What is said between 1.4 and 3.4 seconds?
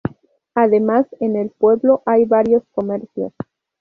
pueblo hay varios comercios.